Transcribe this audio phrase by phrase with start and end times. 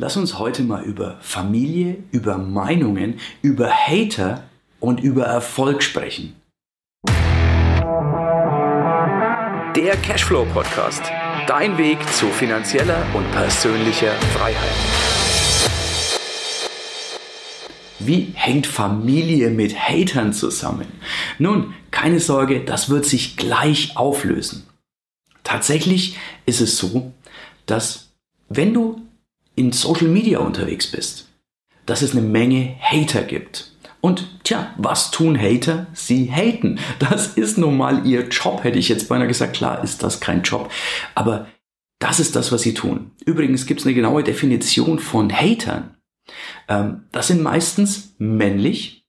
[0.00, 4.44] Lass uns heute mal über Familie, über Meinungen, über Hater
[4.78, 6.36] und über Erfolg sprechen.
[9.74, 11.02] Der Cashflow Podcast.
[11.48, 14.70] Dein Weg zu finanzieller und persönlicher Freiheit.
[17.98, 20.86] Wie hängt Familie mit Hatern zusammen?
[21.40, 24.64] Nun, keine Sorge, das wird sich gleich auflösen.
[25.42, 27.12] Tatsächlich ist es so,
[27.66, 28.10] dass
[28.48, 29.07] wenn du
[29.58, 31.28] in Social Media unterwegs bist,
[31.86, 33.72] dass es eine Menge Hater gibt.
[34.00, 35.88] Und tja, was tun Hater?
[35.92, 36.78] Sie haten.
[37.00, 39.56] Das ist nun mal ihr Job, hätte ich jetzt beinahe gesagt.
[39.56, 40.70] Klar ist das kein Job,
[41.14, 41.48] aber
[41.98, 43.10] das ist das, was sie tun.
[43.24, 45.96] Übrigens gibt es eine genaue Definition von Hatern.
[46.68, 49.04] Ähm, das sind meistens männlich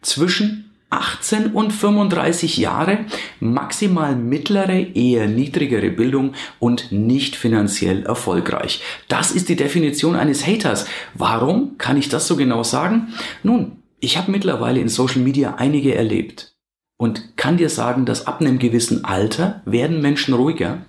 [0.00, 3.06] zwischen 18 und 35 Jahre,
[3.38, 8.82] maximal mittlere, eher niedrigere Bildung und nicht finanziell erfolgreich.
[9.08, 10.86] Das ist die Definition eines Haters.
[11.14, 13.14] Warum kann ich das so genau sagen?
[13.42, 16.54] Nun, ich habe mittlerweile in Social Media einige erlebt
[16.96, 20.86] und kann dir sagen, dass ab einem gewissen Alter werden Menschen ruhiger.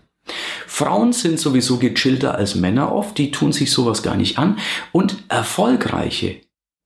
[0.68, 4.58] Frauen sind sowieso gechillter als Männer oft, die tun sich sowas gar nicht an
[4.92, 6.42] und erfolgreiche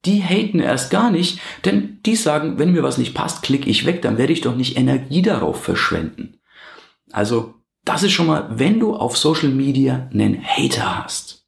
[0.05, 3.85] die haten erst gar nicht, denn die sagen, wenn mir was nicht passt, klicke ich
[3.85, 6.39] weg, dann werde ich doch nicht Energie darauf verschwenden.
[7.11, 11.45] Also, das ist schon mal, wenn du auf Social Media einen Hater hast.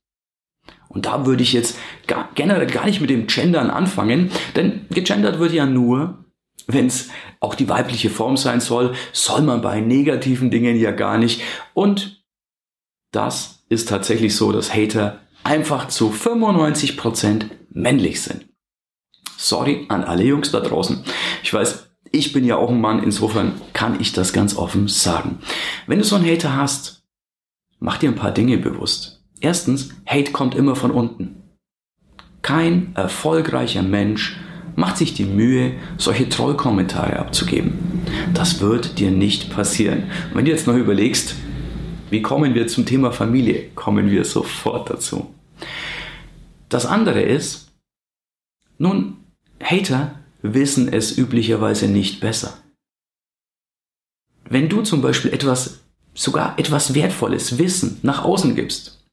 [0.90, 1.78] Und da würde ich jetzt
[2.08, 6.26] gar, generell gar nicht mit dem Gendern anfangen, denn gegendert wird ja nur,
[6.68, 11.18] wenn es auch die weibliche Form sein soll, soll man bei negativen Dingen ja gar
[11.18, 11.42] nicht.
[11.74, 12.24] Und
[13.12, 18.47] das ist tatsächlich so, dass Hater einfach zu 95% männlich sind.
[19.48, 21.04] Sorry an alle Jungs da draußen.
[21.42, 25.40] Ich weiß, ich bin ja auch ein Mann, insofern kann ich das ganz offen sagen.
[25.88, 27.04] Wenn du so einen Hater hast,
[27.80, 29.24] mach dir ein paar Dinge bewusst.
[29.40, 31.44] Erstens, Hate kommt immer von unten.
[32.42, 34.38] Kein erfolgreicher Mensch
[34.76, 38.04] macht sich die Mühe, solche Trollkommentare abzugeben.
[38.34, 40.04] Das wird dir nicht passieren.
[40.30, 41.36] Und wenn du jetzt noch überlegst,
[42.10, 45.34] wie kommen wir zum Thema Familie, kommen wir sofort dazu.
[46.68, 47.72] Das andere ist,
[48.78, 49.18] nun,
[49.62, 52.58] Hater wissen es üblicherweise nicht besser.
[54.50, 55.82] Wenn du zum Beispiel etwas,
[56.14, 59.06] sogar etwas Wertvolles Wissen nach außen gibst,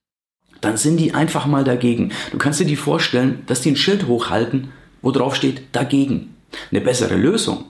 [0.60, 2.12] dann sind die einfach mal dagegen.
[2.31, 4.72] Du kannst dir die vorstellen, dass die ein Schild hochhalten,
[5.03, 6.34] wo drauf steht dagegen.
[6.71, 7.66] Eine bessere Lösung.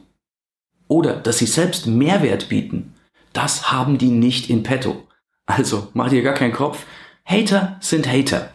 [0.87, 2.95] Oder dass sie selbst Mehrwert bieten.
[3.33, 5.09] Das haben die nicht in petto.
[5.47, 6.87] Also mach dir gar keinen Kopf.
[7.25, 8.53] Hater sind Hater.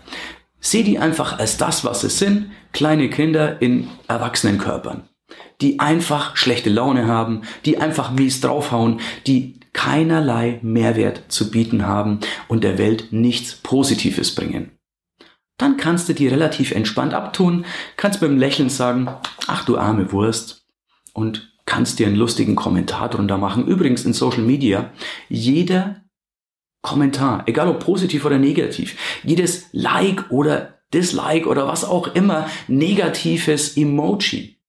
[0.59, 5.07] Seh die einfach als das, was es sind, kleine Kinder in erwachsenen Körpern,
[5.61, 12.19] die einfach schlechte Laune haben, die einfach mies draufhauen, die keinerlei Mehrwert zu bieten haben
[12.47, 14.71] und der Welt nichts Positives bringen.
[15.57, 17.65] Dann kannst du die relativ entspannt abtun,
[17.97, 19.09] kannst einem Lächeln sagen,
[19.47, 20.65] ach du arme Wurst
[21.13, 23.67] und kannst dir einen lustigen Kommentar drunter machen.
[23.67, 24.91] Übrigens in Social Media,
[25.27, 26.01] jeder
[26.81, 33.75] Kommentar, egal ob positiv oder negativ, jedes Like oder Dislike oder was auch immer, negatives
[33.77, 34.59] Emoji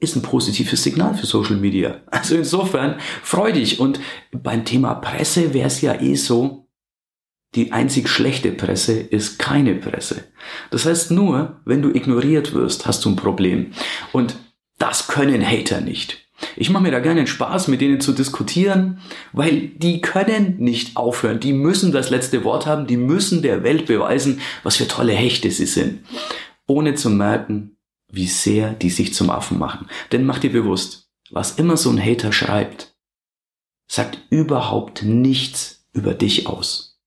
[0.00, 2.00] ist ein positives Signal für Social Media.
[2.10, 3.80] Also insofern freu dich.
[3.80, 4.00] Und
[4.32, 6.68] beim Thema Presse wäre es ja eh so,
[7.54, 10.24] die einzig schlechte Presse ist keine Presse.
[10.70, 13.72] Das heißt nur, wenn du ignoriert wirst, hast du ein Problem.
[14.12, 14.36] Und
[14.78, 16.27] das können Hater nicht.
[16.56, 19.00] Ich mache mir da gerne Spaß, mit denen zu diskutieren,
[19.32, 21.40] weil die können nicht aufhören.
[21.40, 25.50] Die müssen das letzte Wort haben, die müssen der Welt beweisen, was für tolle Hechte
[25.50, 26.04] sie sind.
[26.66, 27.76] Ohne zu merken,
[28.10, 29.88] wie sehr die sich zum Affen machen.
[30.12, 32.96] Denn mach dir bewusst, was immer so ein Hater schreibt,
[33.86, 37.00] sagt überhaupt nichts über dich aus.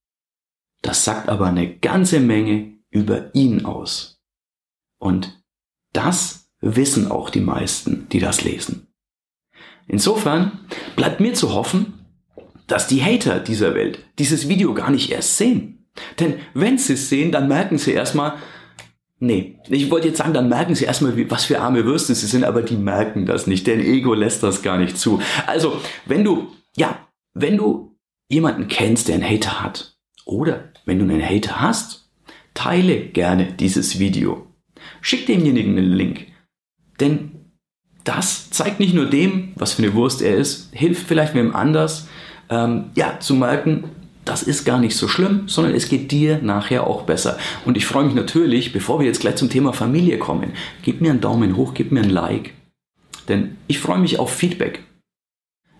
[0.82, 4.22] Das sagt aber eine ganze Menge über ihn aus.
[5.00, 5.42] Und
[5.94, 8.91] das wissen auch die meisten, die das lesen.
[9.92, 10.60] Insofern
[10.96, 12.06] bleibt mir zu hoffen,
[12.66, 15.86] dass die Hater dieser Welt dieses Video gar nicht erst sehen.
[16.18, 18.36] Denn wenn sie es sehen, dann merken sie erstmal,
[19.20, 22.46] nee, ich wollte jetzt sagen, dann merken sie erstmal, was für arme Würste sie sind,
[22.46, 25.20] aber die merken das nicht, denn Ego lässt das gar nicht zu.
[25.46, 27.98] Also, wenn du, ja, wenn du
[28.30, 32.10] jemanden kennst, der einen Hater hat, oder wenn du einen Hater hast,
[32.54, 34.48] teile gerne dieses Video.
[35.02, 36.28] Schick demjenigen einen Link.
[37.02, 37.41] Denn
[38.04, 42.08] das zeigt nicht nur dem, was für eine Wurst er ist, hilft vielleicht wem anders,
[42.50, 43.86] ähm, ja, zu merken,
[44.26, 47.38] das ist gar nicht so schlimm, sondern es geht dir nachher auch besser.
[47.66, 50.54] Und ich freue mich natürlich, bevor wir jetzt gleich zum Thema Familie kommen,
[50.84, 52.54] gib mir einen Daumen hoch, gib mir ein Like,
[53.28, 54.84] denn ich freue mich auf Feedback.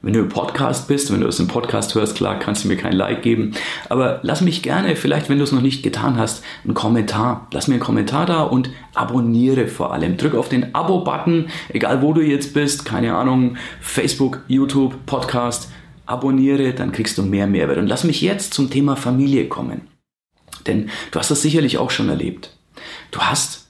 [0.04, 2.76] Wenn du im Podcast bist, wenn du das im Podcast hörst, klar, kannst du mir
[2.76, 3.54] kein Like geben.
[3.88, 7.48] Aber lass mich gerne, vielleicht wenn du es noch nicht getan hast, einen Kommentar.
[7.54, 10.18] Lass mir einen Kommentar da und abonniere vor allem.
[10.18, 15.70] Drück auf den Abo-Button, egal wo du jetzt bist, keine Ahnung, Facebook, YouTube, Podcast.
[16.08, 17.78] Abonniere, dann kriegst du mehr Mehrwert.
[17.78, 19.82] Und lass mich jetzt zum Thema Familie kommen.
[20.66, 22.58] Denn du hast das sicherlich auch schon erlebt.
[23.12, 23.68] Du hast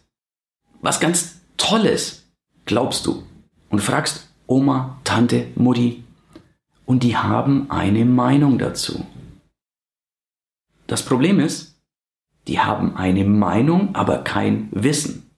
[0.81, 2.31] was ganz Tolles,
[2.65, 3.23] glaubst du,
[3.69, 6.03] und fragst Oma, Tante, Mutti,
[6.91, 9.05] und die haben eine Meinung dazu.
[10.87, 11.79] Das Problem ist,
[12.49, 15.31] die haben eine Meinung, aber kein Wissen.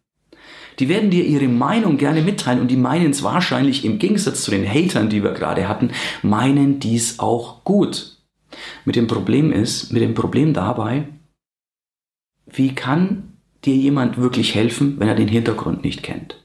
[0.79, 4.49] Die werden dir ihre Meinung gerne mitteilen und die meinen es wahrscheinlich im Gegensatz zu
[4.49, 5.91] den Hatern, die wir gerade hatten,
[6.23, 8.17] meinen dies auch gut.
[8.83, 11.07] Mit dem Problem ist, mit dem Problem dabei,
[12.47, 13.33] wie kann
[13.63, 16.35] dir jemand wirklich helfen, wenn er den Hintergrund nicht kennt?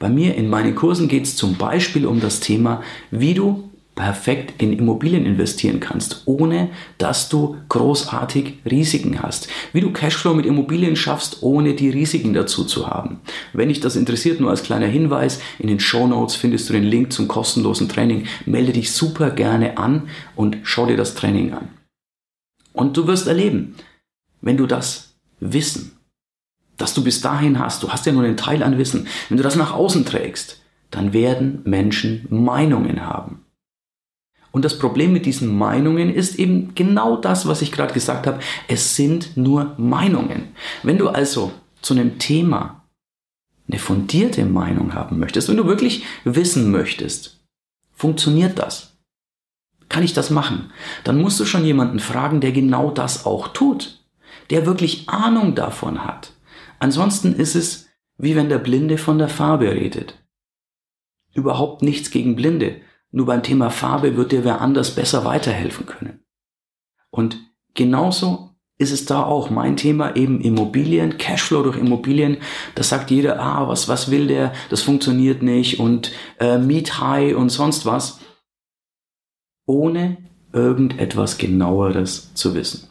[0.00, 2.82] Bei mir in meinen Kursen geht es zum Beispiel um das Thema,
[3.12, 9.48] wie du perfekt in Immobilien investieren kannst, ohne dass du großartig Risiken hast.
[9.72, 13.20] Wie du Cashflow mit Immobilien schaffst, ohne die Risiken dazu zu haben.
[13.52, 16.84] Wenn dich das interessiert, nur als kleiner Hinweis, in den Show Notes findest du den
[16.84, 18.26] Link zum kostenlosen Training.
[18.46, 21.68] Melde dich super gerne an und schau dir das Training an.
[22.72, 23.76] Und du wirst erleben,
[24.40, 25.92] wenn du das Wissen,
[26.76, 29.44] das du bis dahin hast, du hast ja nur einen Teil an Wissen, wenn du
[29.44, 30.60] das nach außen trägst,
[30.90, 33.43] dann werden Menschen Meinungen haben.
[34.54, 38.38] Und das Problem mit diesen Meinungen ist eben genau das, was ich gerade gesagt habe.
[38.68, 40.54] Es sind nur Meinungen.
[40.84, 41.50] Wenn du also
[41.82, 42.84] zu einem Thema
[43.68, 47.44] eine fundierte Meinung haben möchtest, wenn du wirklich wissen möchtest,
[47.94, 48.96] funktioniert das?
[49.88, 50.70] Kann ich das machen?
[51.02, 54.04] Dann musst du schon jemanden fragen, der genau das auch tut,
[54.50, 56.32] der wirklich Ahnung davon hat.
[56.78, 60.22] Ansonsten ist es wie wenn der Blinde von der Farbe redet.
[61.34, 62.82] Überhaupt nichts gegen Blinde.
[63.14, 66.24] Nur beim Thema Farbe wird dir wer anders besser weiterhelfen können.
[67.10, 67.38] Und
[67.72, 72.38] genauso ist es da auch mein Thema eben Immobilien, Cashflow durch Immobilien.
[72.74, 74.52] Da sagt jeder, ah, was, was will der?
[74.68, 78.18] Das funktioniert nicht und äh, Meet High und sonst was.
[79.64, 80.16] Ohne
[80.52, 82.88] irgendetwas genaueres zu wissen.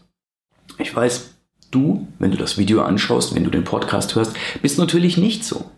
[0.78, 1.34] Ich weiß,
[1.70, 5.70] du, wenn du das Video anschaust, wenn du den Podcast hörst, bist natürlich nicht so.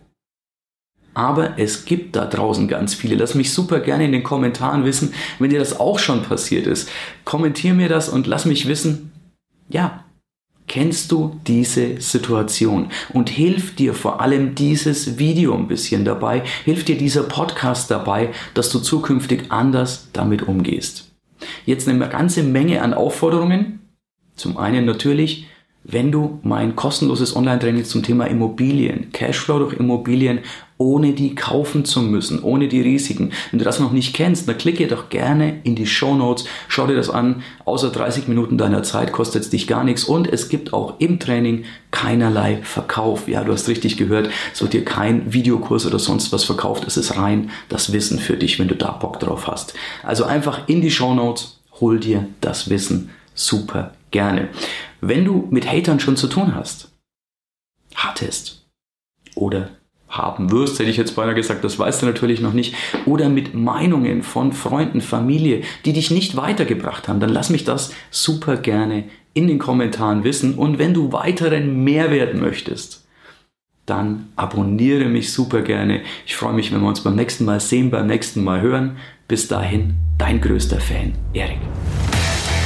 [1.15, 3.15] Aber es gibt da draußen ganz viele.
[3.15, 6.89] Lass mich super gerne in den Kommentaren wissen, wenn dir das auch schon passiert ist.
[7.23, 9.11] Kommentier mir das und lass mich wissen,
[9.69, 10.03] ja,
[10.67, 12.89] kennst du diese Situation?
[13.13, 18.31] Und hilft dir vor allem dieses Video ein bisschen dabei, hilft dir dieser Podcast dabei,
[18.53, 21.11] dass du zukünftig anders damit umgehst.
[21.65, 23.79] Jetzt eine ganze Menge an Aufforderungen.
[24.35, 25.47] Zum einen natürlich,
[25.87, 30.39] wenn du mein kostenloses Online-Training zum Thema Immobilien, Cashflow durch Immobilien
[30.77, 33.31] ohne die kaufen zu müssen, ohne die Risiken.
[33.51, 36.85] Wenn du das noch nicht kennst, dann klicke doch gerne in die Show Notes, schau
[36.87, 37.43] dir das an.
[37.63, 41.19] Außer 30 Minuten deiner Zeit kostet es dich gar nichts und es gibt auch im
[41.19, 43.29] Training keinerlei Verkauf.
[43.29, 46.83] Ja, du hast richtig gehört, es wird dir kein Videokurs oder sonst was verkauft.
[46.85, 49.75] Es ist rein das Wissen für dich, wenn du da Bock drauf hast.
[50.03, 54.47] Also einfach in die Show Notes, hol dir das Wissen super gerne.
[55.01, 56.89] Wenn du mit Hatern schon zu tun hast,
[57.95, 58.65] hattest
[59.35, 59.71] oder
[60.07, 62.75] haben wirst, hätte ich jetzt beinahe gesagt, das weißt du natürlich noch nicht,
[63.05, 67.93] oder mit Meinungen von Freunden, Familie, die dich nicht weitergebracht haben, dann lass mich das
[68.09, 69.03] super gerne
[69.33, 70.55] in den Kommentaren wissen.
[70.55, 73.05] Und wenn du weiteren Mehrwert möchtest,
[73.85, 76.03] dann abonniere mich super gerne.
[76.25, 78.95] Ich freue mich, wenn wir uns beim nächsten Mal sehen, beim nächsten Mal hören.
[79.27, 81.59] Bis dahin, dein größter Fan, Erik.